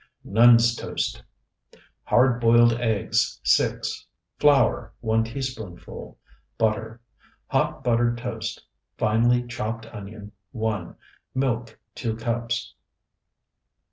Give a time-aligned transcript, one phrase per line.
[0.23, 1.21] NUN'S TOAST
[2.05, 4.07] Hard boiled eggs, 6.
[4.39, 6.17] Flour, 1 teaspoonful.
[6.57, 6.99] Butter.
[7.45, 8.65] Hot buttered toast.
[8.97, 10.95] Finely chopped onion, 1.
[11.35, 12.73] Milk, 2 cups.